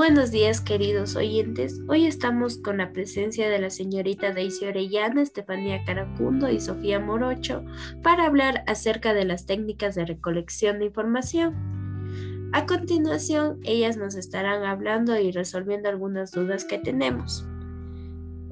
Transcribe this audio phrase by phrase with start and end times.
[0.00, 1.78] Buenos días, queridos oyentes.
[1.86, 7.62] Hoy estamos con la presencia de la señorita Daisy Orellana, Estefanía Caracundo y Sofía Morocho
[8.02, 12.48] para hablar acerca de las técnicas de recolección de información.
[12.54, 17.44] A continuación, ellas nos estarán hablando y resolviendo algunas dudas que tenemos.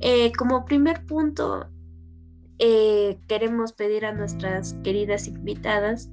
[0.03, 1.71] Eh, como primer punto,
[2.59, 6.11] eh, queremos pedir a nuestras queridas invitadas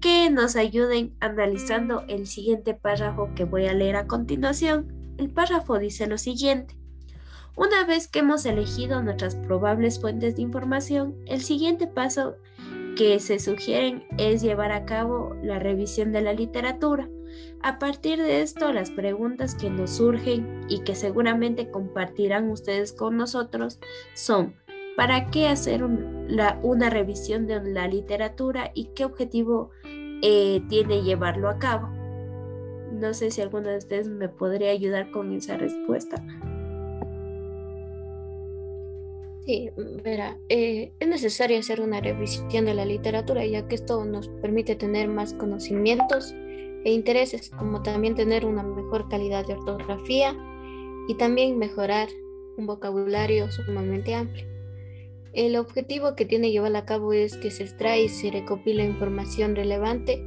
[0.00, 5.14] que nos ayuden analizando el siguiente párrafo que voy a leer a continuación.
[5.18, 6.76] El párrafo dice lo siguiente.
[7.56, 12.36] Una vez que hemos elegido nuestras probables fuentes de información, el siguiente paso
[12.96, 17.08] que se sugieren es llevar a cabo la revisión de la literatura.
[17.62, 23.16] A partir de esto, las preguntas que nos surgen y que seguramente compartirán ustedes con
[23.16, 23.80] nosotros
[24.14, 24.54] son,
[24.98, 29.70] ¿para qué hacer una revisión de la literatura y qué objetivo
[30.22, 31.88] eh, tiene llevarlo a cabo.
[32.92, 36.16] No sé si alguno de ustedes me podría ayudar con esa respuesta.
[39.46, 39.70] Sí,
[40.02, 44.74] verá, eh, es necesario hacer una revisión de la literatura ya que esto nos permite
[44.74, 46.34] tener más conocimientos
[46.84, 50.36] e intereses, como también tener una mejor calidad de ortografía
[51.06, 52.08] y también mejorar
[52.56, 54.57] un vocabulario sumamente amplio.
[55.38, 59.54] El objetivo que tiene llevar a cabo es que se extrae y se recopila información
[59.54, 60.20] relevante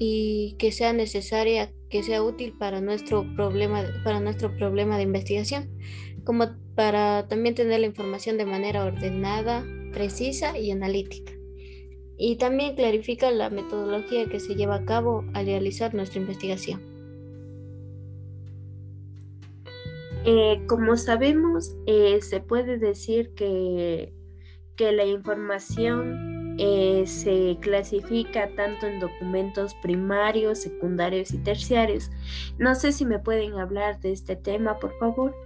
[0.00, 5.70] y que sea necesaria, que sea útil para nuestro problema, para nuestro problema de investigación,
[6.24, 11.34] como para también tener la información de manera ordenada, precisa y analítica.
[12.18, 16.82] Y también clarifica la metodología que se lleva a cabo al realizar nuestra investigación.
[20.24, 24.12] Eh, como sabemos, eh, se puede decir que
[24.82, 32.10] que la información eh, se clasifica tanto en documentos primarios, secundarios y terciarios.
[32.58, 35.36] No sé si me pueden hablar de este tema, por favor.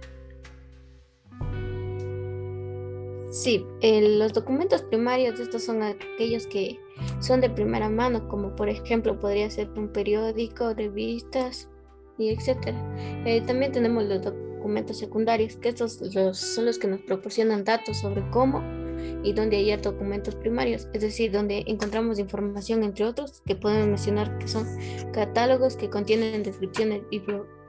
[3.29, 6.79] Sí, los documentos primarios, estos son aquellos que
[7.19, 11.69] son de primera mano, como por ejemplo podría ser un periódico, revistas
[12.17, 12.77] y etcétera.
[13.23, 16.01] Eh, también tenemos los documentos secundarios, que estos
[16.33, 18.86] son los que nos proporcionan datos sobre cómo
[19.23, 24.37] y donde hay documentos primarios, es decir, donde encontramos información entre otros que podemos mencionar
[24.37, 24.65] que son
[25.13, 27.01] catálogos que contienen descripciones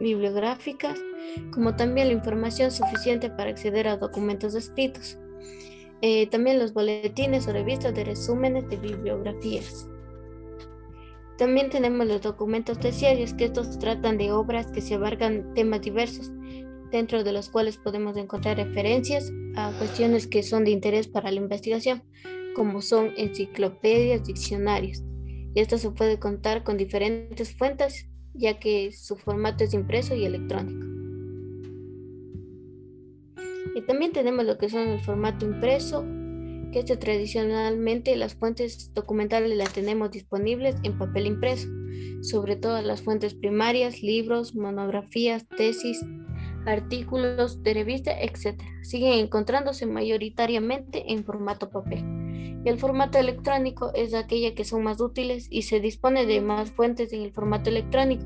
[0.00, 0.98] bibliográficas,
[1.52, 5.18] como también la información suficiente para acceder a documentos escritos.
[6.00, 9.88] Eh, también los boletines o revistas de resúmenes de bibliografías.
[11.38, 16.32] También tenemos los documentos terciarios, que estos tratan de obras que se abarcan temas diversos,
[16.90, 21.38] dentro de los cuales podemos encontrar referencias a cuestiones que son de interés para la
[21.38, 22.02] investigación,
[22.54, 25.02] como son enciclopedias, diccionarios.
[25.54, 30.24] Y esto se puede contar con diferentes fuentes, ya que su formato es impreso y
[30.24, 30.86] electrónico.
[33.74, 36.04] Y también tenemos lo que son el formato impreso,
[36.72, 41.68] que este tradicionalmente las fuentes documentales las tenemos disponibles en papel impreso,
[42.22, 46.04] sobre todo las fuentes primarias, libros, monografías, tesis,
[46.66, 48.60] artículos de revista, etc.
[48.82, 52.04] Siguen encontrándose mayoritariamente en formato papel.
[52.64, 56.70] Y el formato electrónico es aquella que son más útiles y se dispone de más
[56.70, 58.24] fuentes en el formato electrónico,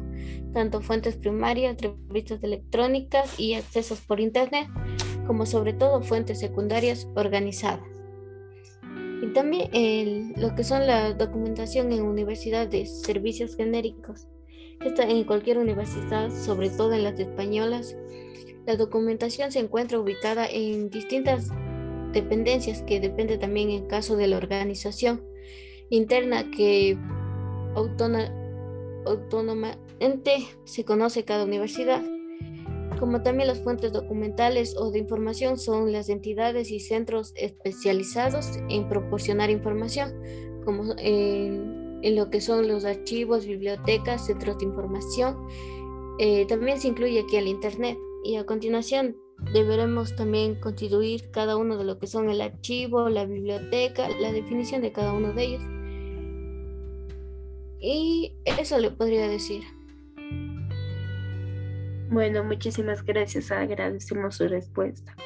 [0.52, 4.68] tanto fuentes primarias, revistas electrónicas y accesos por Internet,
[5.26, 7.86] como sobre todo fuentes secundarias organizadas.
[9.22, 14.26] Y también lo que son la documentación en universidades, servicios genéricos.
[14.80, 17.96] Esta en cualquier universidad, sobre todo en las españolas,
[18.66, 21.50] la documentación se encuentra ubicada en distintas
[22.12, 25.22] dependencias que depende también en caso de la organización
[25.90, 26.96] interna que
[29.04, 32.02] autónomamente se conoce cada universidad.
[33.00, 38.88] Como también las fuentes documentales o de información son las entidades y centros especializados en
[38.88, 40.12] proporcionar información,
[40.64, 45.36] como en, lo que son los archivos, bibliotecas, centros de información.
[46.18, 49.16] Eh, también se incluye aquí el Internet y a continuación
[49.52, 54.82] deberemos también constituir cada uno de lo que son el archivo, la biblioteca, la definición
[54.82, 55.62] de cada uno de ellos.
[57.80, 59.62] Y eso le podría decir.
[62.10, 65.16] Bueno, muchísimas gracias, agradecemos su respuesta.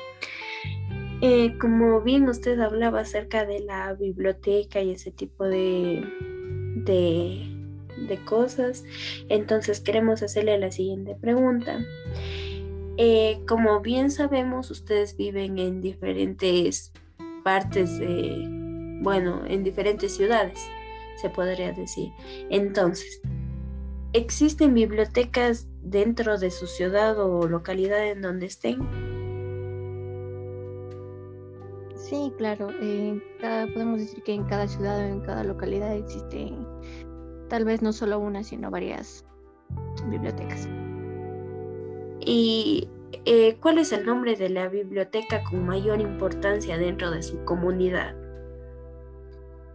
[1.20, 6.05] Eh, como bien usted hablaba acerca de la biblioteca y ese tipo de,
[6.84, 7.49] de,
[8.08, 8.84] de cosas,
[9.28, 11.84] entonces queremos hacerle la siguiente pregunta.
[12.99, 16.93] Eh, como bien sabemos, ustedes viven en diferentes
[17.44, 18.46] partes de,
[19.02, 20.58] bueno, en diferentes ciudades,
[21.20, 22.11] se podría decir.
[22.50, 23.20] Entonces,
[24.12, 29.06] ¿existen bibliotecas dentro de su ciudad o localidad en donde estén?
[32.08, 32.69] Sí, claro.
[33.75, 36.53] podemos decir que en cada ciudad o en cada localidad existe
[37.49, 39.25] tal vez no solo una, sino varias
[40.08, 40.69] bibliotecas.
[42.20, 42.88] ¿Y
[43.25, 48.14] eh, cuál es el nombre de la biblioteca con mayor importancia dentro de su comunidad?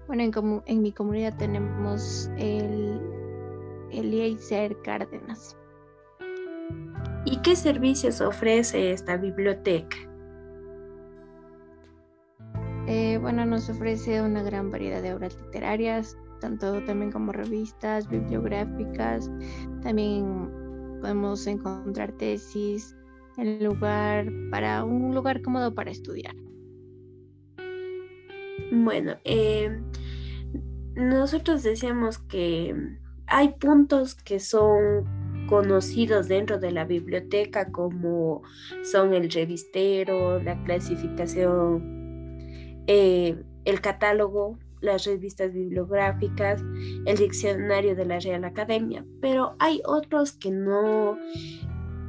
[0.07, 2.97] Bueno, en, en mi comunidad tenemos el
[3.91, 5.57] Eliezer Cárdenas.
[7.25, 10.10] ¿Y qué servicios ofrece esta biblioteca?
[12.93, 19.31] Eh, bueno, nos ofrece una gran variedad de obras literarias, tanto también como revistas bibliográficas.
[19.81, 20.51] También
[20.99, 22.97] podemos encontrar tesis,
[23.37, 26.35] el lugar para un lugar cómodo para estudiar.
[28.73, 29.81] Bueno, eh,
[30.93, 32.75] nosotros decíamos que
[33.27, 38.41] hay puntos que son conocidos dentro de la biblioteca como
[38.83, 42.00] son el revistero, la clasificación,
[42.93, 46.61] eh, el catálogo, las revistas bibliográficas,
[47.05, 51.17] el diccionario de la Real Academia, pero hay otros que no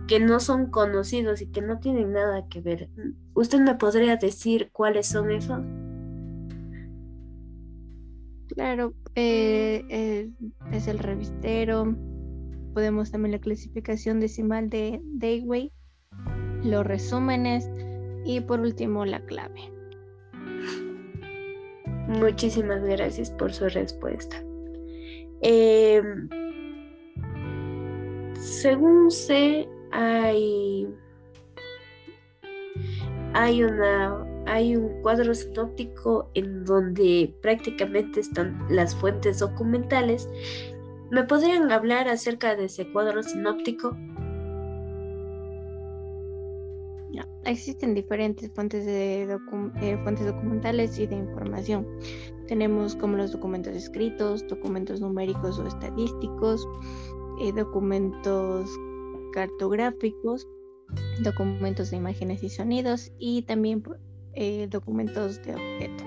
[0.09, 2.91] que no son conocidos y que no tienen nada que ver.
[3.35, 5.61] ¿Usted me podría decir cuáles son esos?
[8.49, 10.33] Claro, eh,
[10.73, 11.97] es el revistero,
[12.75, 15.73] podemos también la clasificación decimal de Dayway,
[16.65, 17.71] los resúmenes
[18.25, 19.72] y por último la clave.
[22.09, 24.43] Muchísimas gracias por su respuesta.
[25.41, 26.29] Em,
[28.35, 30.89] según sé, hay,
[33.35, 40.29] hay una hay un cuadro sinóptico en donde prácticamente están las fuentes documentales.
[41.11, 43.97] ¿Me podrían hablar acerca de ese cuadro sinóptico?
[47.45, 51.87] Existen diferentes fuentes, de eh, fuentes documentales y de información.
[52.47, 56.67] Tenemos como los documentos escritos, documentos numéricos o estadísticos,
[57.41, 58.71] eh, documentos
[59.33, 60.47] cartográficos,
[61.25, 63.83] documentos de imágenes y sonidos y también
[64.35, 66.05] eh, documentos de objeto.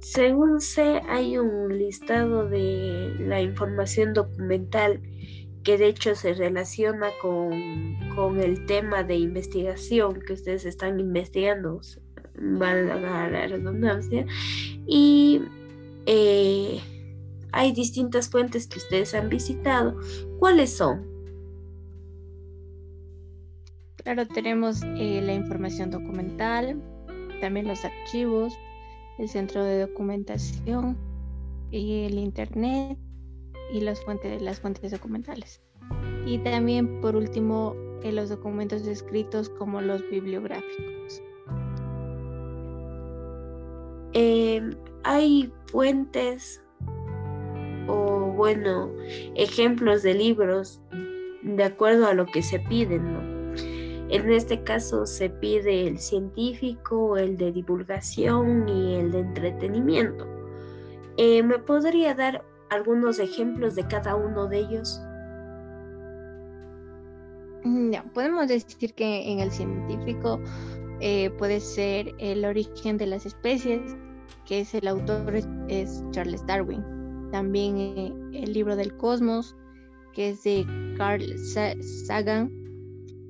[0.00, 5.02] Según sé, hay un listado de la información documental
[5.66, 7.52] que de hecho se relaciona con,
[8.40, 11.80] el tema de investigación que ustedes están investigando,
[12.36, 14.24] valga la redundancia,
[14.86, 15.42] y
[16.06, 16.80] eh,
[17.50, 19.98] hay distintas fuentes que ustedes han visitado.
[20.38, 21.04] ¿Cuáles son?
[23.96, 26.80] Claro, tenemos eh, la información documental,
[27.40, 28.54] también los archivos,
[29.18, 30.96] el centro de documentación,
[31.72, 32.96] y el internet
[33.72, 35.60] y las fuentes, las fuentes documentales.
[36.24, 37.74] Y también, por último,
[38.12, 41.22] los documentos escritos como los bibliográficos.
[44.12, 44.74] Em,
[45.04, 46.62] hay fuentes
[47.88, 48.90] o, bueno,
[49.34, 50.80] ejemplos de libros
[51.42, 53.36] de acuerdo a lo que se piden, ¿no?
[54.08, 60.26] En este caso se pide el científico, el de divulgación y el de entretenimiento.
[61.16, 65.00] Eh, ¿Me podría dar algunos ejemplos de cada uno de ellos?
[68.14, 70.40] Podemos decir que en el científico
[71.00, 73.96] eh, puede ser el origen de las especies,
[74.46, 75.34] que es el autor
[75.68, 76.82] es Charles Darwin.
[77.32, 79.56] También eh, el libro del cosmos,
[80.14, 80.64] que es de
[80.96, 81.24] Carl
[82.06, 82.50] Sagan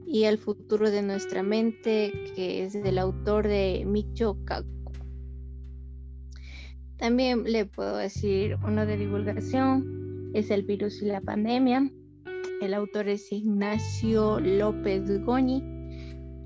[0.07, 4.37] y El futuro de nuestra mente, que es del autor de Micho.
[6.99, 11.91] También le puedo decir uno de divulgación, es El virus y la pandemia.
[12.61, 15.63] El autor es Ignacio López Goñi.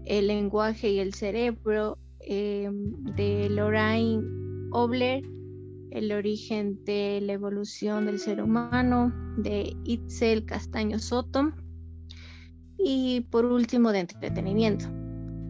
[0.07, 4.23] El lenguaje y el cerebro em, de Lorraine
[4.73, 5.23] Obler.
[5.91, 11.53] El origen de la evolución del ser humano de Itzel Castaño Soto
[12.83, 14.87] y por último, de entretenimiento,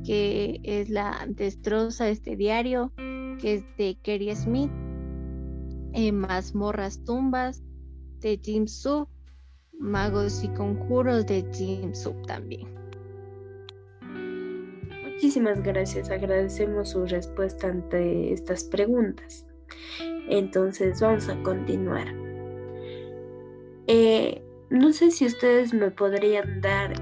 [0.04, 2.92] que es la destroza este diario,
[3.40, 4.71] que es de Kerry Smith,
[5.92, 7.62] eh, Mazmorras Tumbas,
[8.20, 9.09] de Jim Sub,
[9.78, 12.68] Magos y Conjuros de Jim Sub también.
[15.04, 19.47] Muchísimas gracias, agradecemos su respuesta ante estas preguntas.
[20.28, 22.06] Entonces vamos a continuar.
[23.87, 26.92] Eh, no sé si ustedes me podrían dar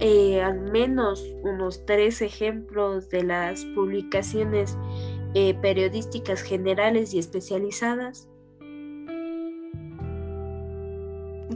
[0.00, 4.76] eh, al menos unos tres ejemplos de las publicaciones
[5.34, 8.28] eh, periodísticas generales y especializadas?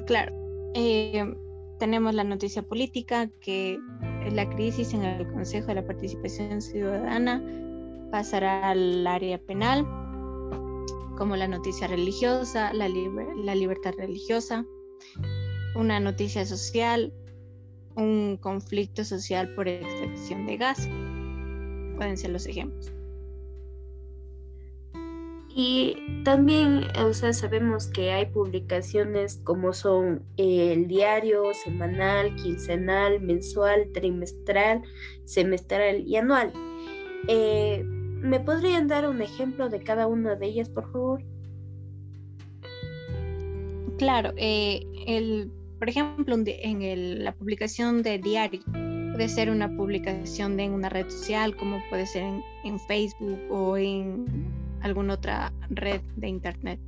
[0.06, 0.34] Claro.
[0.74, 1.34] Eh,
[1.78, 3.78] tenemos la noticia política, que
[4.32, 7.42] la crisis en el Consejo de la Participación Ciudadana
[8.10, 9.86] pasará al área penal,
[11.16, 14.64] como la noticia religiosa, la, la libertad religiosa,
[15.74, 17.12] una noticia social,
[17.96, 20.88] un conflicto social por extracción de gas.
[21.96, 22.92] Pueden ser los ejemplos.
[25.60, 33.90] Y también, o sea, sabemos que hay publicaciones como son el diario, semanal, quincenal, mensual,
[33.92, 34.82] trimestral,
[35.24, 36.52] semestral y anual.
[37.26, 41.24] Eh, ¿Me podrían dar un ejemplo de cada una de ellas, por favor?
[43.98, 45.50] Claro, eh, el,
[45.80, 48.60] por ejemplo, en la publicación de diario
[49.10, 52.22] puede ser una publicación de una red social, como puede ser
[52.62, 56.80] en Facebook o en alguna otra red de internet.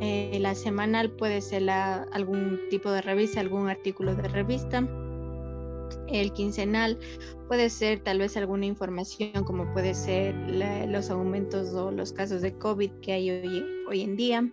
[0.00, 4.88] Eh, la semanal puede ser algún tipo de revista, algún artículo de revista.
[6.08, 6.98] El quincenal
[7.48, 10.34] puede ser tal vez alguna información como puede ser
[10.88, 14.50] los aumentos o los casos de COVID que hay hoy, hoy en día.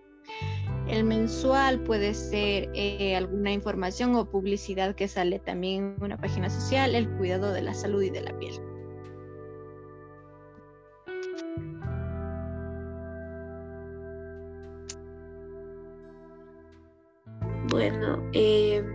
[0.87, 6.49] El mensual puede ser eh, alguna información o publicidad que sale también en una página
[6.49, 8.53] social, el cuidado de la salud y de la piel.
[17.77, 18.85] Bueno, em,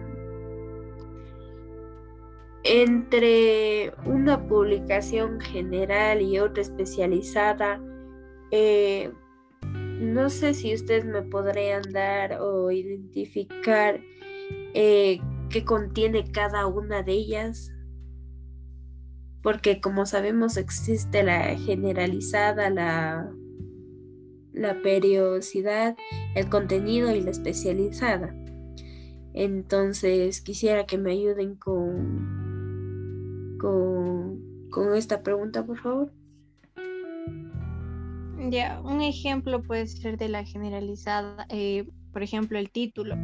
[2.64, 7.80] entre una publicación general y otra especializada,
[8.50, 9.12] eh,
[10.00, 14.00] no sé si ustedes me podrían dar o identificar
[14.74, 17.72] eh, qué contiene cada una de ellas,
[19.44, 23.32] porque como sabemos existe la generalizada, la,
[24.52, 25.94] la periodicidad,
[26.34, 28.41] el contenido y la especializada.
[29.34, 36.12] Entonces quisiera que me ayuden con, con, esta pregunta, por favor.
[38.50, 43.16] Ya, un ejemplo puede ser de la generalizada, eh, por ejemplo, el título.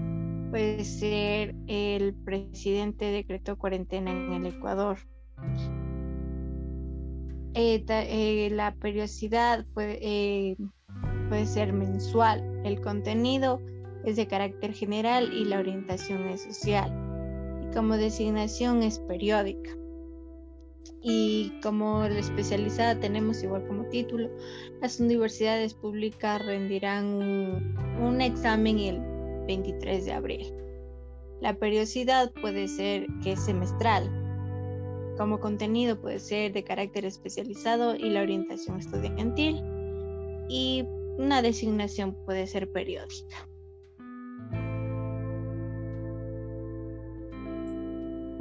[0.50, 4.96] Puede ser el presidente decretó cuarentena en el Ecuador.
[7.54, 10.56] Eh, eh, la periodicidad puede,
[11.28, 12.62] puede ser mensual.
[12.64, 13.60] El contenido
[14.04, 16.92] es de carácter general y la orientación es social.
[17.62, 19.70] Y como designación es periódica.
[21.02, 24.30] Y como especializada tenemos igual como título,
[24.80, 27.06] las universidades públicas rendirán
[28.00, 29.00] un, examen el
[29.46, 30.54] 23 de abril.
[31.40, 34.10] La periodicidad puede ser que es semestral,
[35.16, 39.62] como contenido puede ser de carácter especializado y la orientación estudiantil
[40.48, 40.84] y
[41.18, 43.48] una designación puede ser periódica.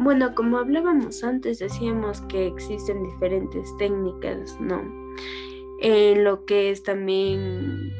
[0.07, 4.81] Bueno, como hablábamos antes, decíamos que existen diferentes técnicas, ¿no?
[5.81, 7.91] En lo que es también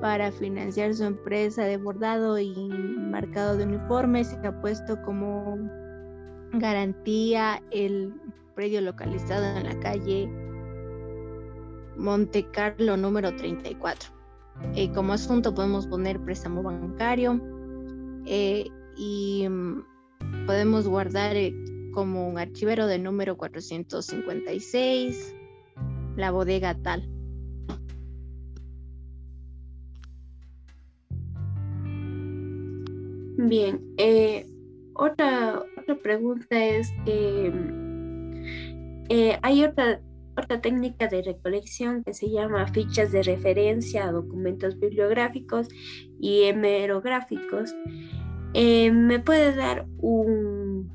[0.00, 4.28] para financiar su empresa de bordado y marcado de uniformes.
[4.28, 5.58] Se ha puesto como
[6.52, 8.14] garantía el
[8.54, 10.28] predio localizado en la calle
[11.96, 14.10] Monte Carlo número 34.
[14.74, 17.40] Eh, como asunto podemos poner préstamo bancario
[18.26, 18.66] eh,
[18.96, 21.54] y mm, podemos guardar eh,
[21.92, 25.34] como un archivero de número 456
[26.16, 27.08] la bodega tal.
[33.42, 33.80] Bien,
[34.94, 37.52] otra, otra pregunta es que
[39.08, 40.00] eh, hay otra,
[40.36, 45.68] otra técnica de recolección que se llama fichas de referencia documentos bibliográficos
[46.20, 47.74] y hemerográficos.
[48.54, 50.92] Eh, ¿Me puede dar un,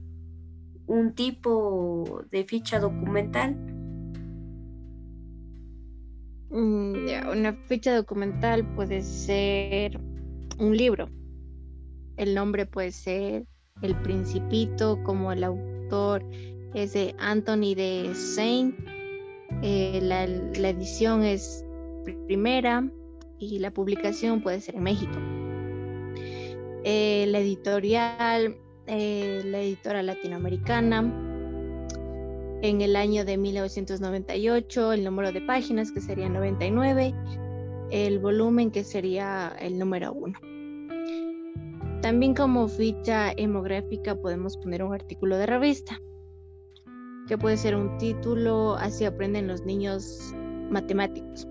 [0.87, 3.55] un tipo de ficha documental?
[6.49, 9.99] Mm, una ficha documental puede ser
[10.57, 11.09] un libro.
[12.17, 13.45] El nombre puede ser
[13.81, 16.23] El Principito, como el autor
[16.73, 18.73] es de Anthony de Saint.
[19.61, 20.23] Eh, la,
[20.69, 21.65] edición es
[22.25, 22.89] primera
[23.37, 25.11] y la publicación puede ser en México.
[26.85, 28.55] Eh, la editorial,
[28.87, 31.01] eh, la editora latinoamericana.
[32.61, 37.13] En el año de 1998, el número de páginas que sería 99,
[37.91, 40.54] el volumen que sería el número 1.
[42.05, 45.99] También como ficha hemográfica podemos poner un artículo de revista
[47.27, 50.31] que puede ser un título, así aprenden los niños
[50.69, 51.47] matemáticos.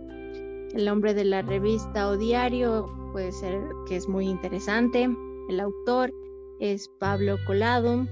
[0.72, 5.08] El nombre de la revista o diario puede ser que es muy interesante.
[5.48, 6.12] El autor
[6.60, 8.06] es Pablo Colado.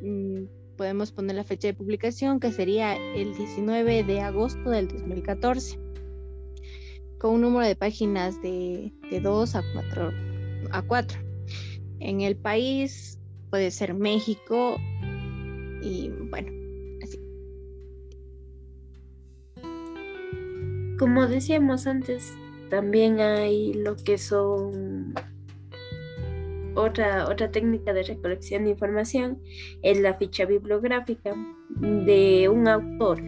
[0.00, 0.44] Mm,
[0.78, 5.78] podemos poner la fecha de publicación que sería el 19 de agosto del 2014
[7.18, 10.10] con un número de páginas de, de 2 a 4,
[10.70, 11.25] a 4.
[12.00, 13.18] En el país
[13.50, 14.78] puede ser México
[15.82, 16.56] y bueno,
[20.98, 22.32] Como decíamos antes,
[22.70, 25.12] también hay lo que son
[26.74, 29.42] otra, otra técnica de recolección de información,
[29.82, 31.34] es la ficha bibliográfica
[31.68, 33.20] de un autor.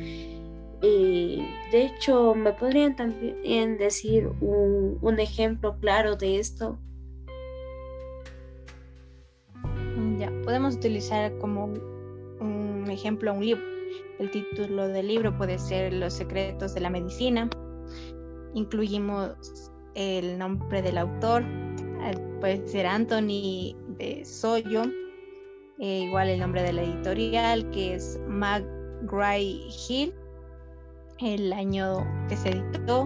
[0.80, 6.78] Eh, de hecho, ¿me podrían también decir un, un ejemplo claro de esto?
[10.68, 11.64] Podemos utilizar como
[12.40, 13.78] un ejemplo un libro
[14.18, 17.48] el título del libro puede ser Los secretos de la medicina.
[18.52, 21.44] Incluimos el nombre del autor,
[22.40, 24.83] puede ser Anthony de Soyo,
[25.78, 30.12] eh, igual el nombre de la editorial que es McGraw Hill,
[31.20, 33.04] el año que se editó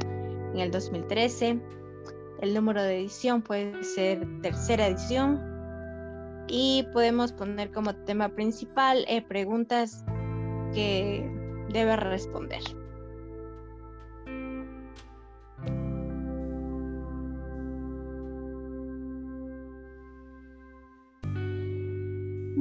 [0.54, 1.60] en el 2013.
[2.40, 5.51] El número de edición puede ser tercera edición.
[6.48, 10.04] Y podemos poner como tema principal eh, preguntas
[10.74, 11.30] que
[11.72, 12.62] debe responder.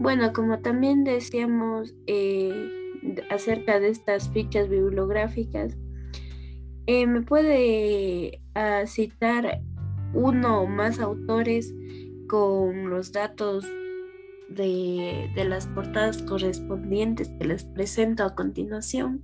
[0.02, 2.52] Bueno, como también decíamos eh,
[3.30, 5.78] acerca de estas fichas bibliográficas,
[6.88, 9.62] eh, ¿me puede ah, citar
[10.16, 11.72] uno o más autores
[12.32, 13.66] con los datos
[14.48, 19.22] de, las portadas correspondientes que les presento a continuación.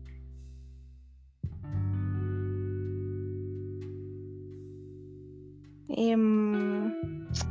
[5.88, 6.94] Em,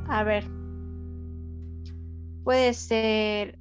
[0.08, 0.44] a ver,
[2.44, 3.58] puede ser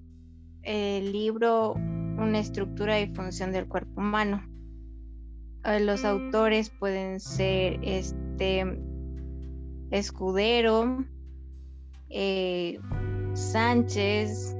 [0.64, 4.44] el libro Una estructura y función del cuerpo humano.
[5.64, 8.82] Eh, los autores pueden ser este
[9.92, 11.06] Escudero,
[12.18, 12.80] eh,
[13.34, 14.56] Sánchez,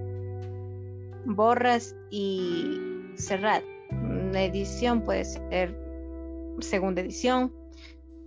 [1.26, 2.82] Borras y
[3.16, 3.64] Serrat.
[4.34, 5.74] La edición puede ser
[6.60, 7.54] segunda edición.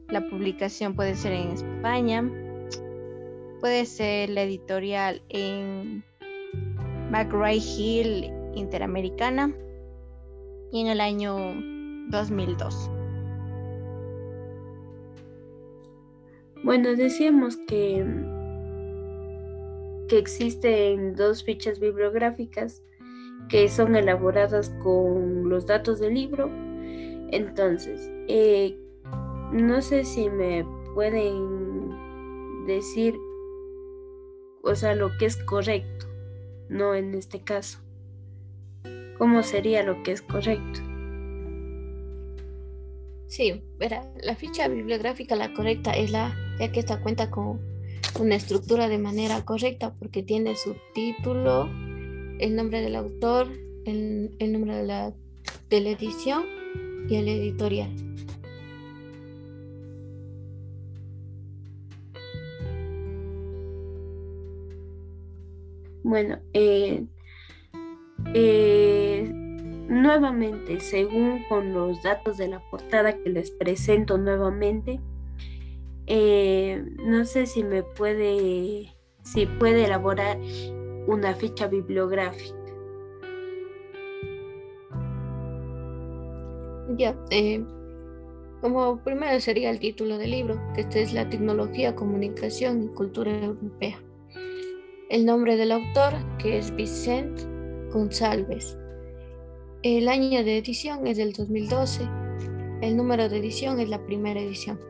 [0.08, 2.24] La publicación puede ser en España.
[3.60, 6.02] Puede ser la editorial en
[7.10, 9.54] McRae Hill Interamericana
[10.72, 11.36] y en el año
[12.08, 12.90] 2002.
[16.64, 18.37] Bueno, decíamos que
[20.08, 22.82] que existen dos fichas bibliográficas
[23.48, 26.50] que son elaboradas con los datos del libro.
[27.30, 28.78] Entonces, eh,
[29.52, 33.16] no sé si me pueden decir,
[34.62, 36.06] o sea, lo que es correcto,
[36.68, 37.78] no en este caso.
[39.16, 40.80] ¿Cómo sería lo que es correcto?
[43.26, 47.60] Sí, verá, la ficha bibliográfica, la correcta es la, ya que esta cuenta con
[48.18, 51.68] una estructura de manera correcta porque tiene su título,
[52.38, 53.48] el nombre del autor,
[53.84, 55.12] el, nombre de la,
[55.70, 56.44] de la edición
[57.08, 57.90] y el editorial.
[66.02, 67.04] Bueno, eh,
[68.34, 69.30] eh,
[69.88, 75.00] nuevamente, según con los datos de la portada que les presento nuevamente,
[76.08, 80.38] eh, no sé si me puede, si puede elaborar
[81.06, 82.56] una ficha bibliográfica?
[86.96, 87.62] Ya, eh,
[88.62, 93.30] como primero sería el título del libro, que este es La tecnología, comunicación y cultura
[93.30, 94.02] europea.
[95.10, 97.44] El nombre del autor, que es Vicente
[97.92, 98.76] González.
[99.82, 102.02] El año de edición es del 2012.
[102.80, 104.80] El número de edición es la primera edición.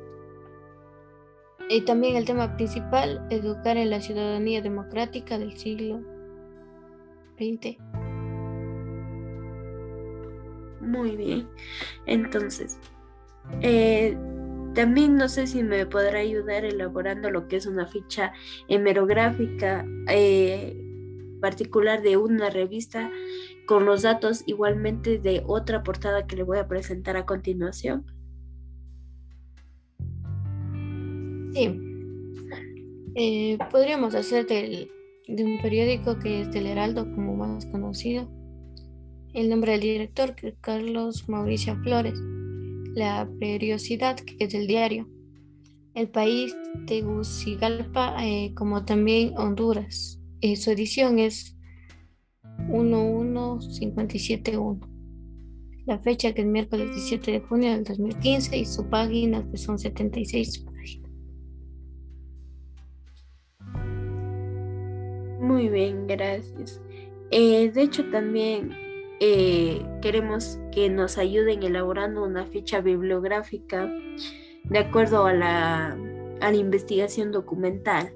[1.69, 6.01] Y también el tema principal, educar en la ciudadanía democrática del siglo
[7.39, 7.77] XX.
[10.81, 11.47] Muy bien.
[12.07, 12.79] Entonces,
[13.61, 14.17] eh,
[14.75, 18.33] también no sé si me podrá ayudar elaborando lo que es una ficha
[18.69, 20.77] hemerográfica eh,
[21.41, 23.11] particular de una revista
[23.67, 28.07] con los datos igualmente de otra portada que le voy a presentar a continuación.
[31.59, 31.69] Sí,
[33.17, 34.89] eh, podríamos hacer de
[35.27, 38.31] un periódico que es del Heraldo como más conocido.
[39.35, 42.15] El nombre del director que es Carlos Mauricio Flores
[42.95, 45.09] la periodicidad, que es el diario,
[45.95, 46.55] el país,
[46.87, 50.21] Tegucigalpa, eh, como también Honduras.
[50.41, 51.59] Eh, su edición es
[52.71, 54.79] 11571.
[55.87, 59.77] La fecha que es miércoles 17 de junio del 2015 y su página que son
[59.77, 61.08] 76 páginas.
[65.49, 66.79] Muy bien, gracias.
[67.31, 68.71] Eh, de hecho, también
[69.19, 73.91] eh, queremos que nos ayuden elaborando una ficha bibliográfica
[74.65, 75.97] de acuerdo a la,
[76.53, 78.13] investigación documental.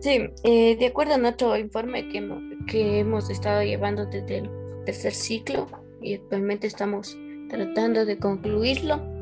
[0.00, 4.50] Sí, eh, de acuerdo a nuestro informe que hemos estado llevando desde el
[4.84, 5.66] tercer ciclo
[6.02, 7.16] y actualmente estamos
[7.48, 9.17] tratando de concluirlo.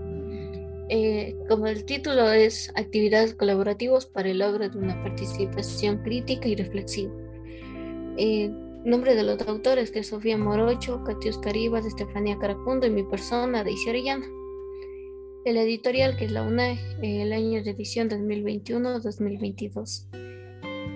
[0.88, 6.54] Eh, como el título es Actividades colaborativas para el logro de una participación crítica y
[6.54, 7.12] reflexiva.
[8.16, 8.50] Eh,
[8.84, 13.88] nombre de los autores que Sofía Morocho, Catius Caribas, Estefanía Caracundo y mi persona, Daisy
[13.88, 14.26] Orellana.
[15.44, 20.06] El editorial que es la UNAE, el año de edición 2021-2022.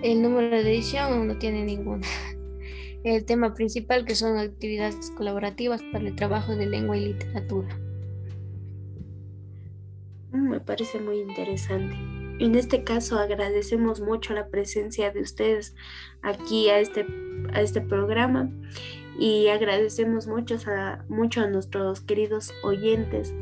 [0.03, 2.07] El número de edición no tiene ninguna.
[3.03, 7.67] El tema principal que son actividades colaborativas para el trabajo de lengua y literatura.
[10.31, 11.95] Me parece muy interesante.
[12.39, 15.75] En este caso agradecemos mucho la presencia de ustedes
[16.21, 17.05] aquí a este,
[17.53, 18.49] a este programa
[19.19, 23.33] y agradecemos mucho a, mucho a nuestros queridos oyentes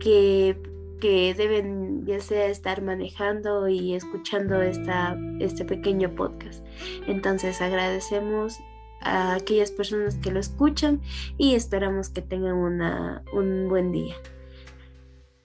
[0.00, 0.58] que,
[1.00, 6.64] que deben ya sea estar manejando y escuchando esta, este pequeño podcast.
[7.06, 8.58] Entonces agradecemos
[9.00, 11.00] a aquellas personas que lo escuchan
[11.38, 14.16] y esperamos que tengan una, un buen día.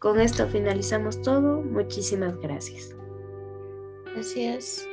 [0.02, 1.62] Con esto finalizamos todo.
[1.62, 2.96] Muchísimas gracias.
[4.16, 4.88] Gracias.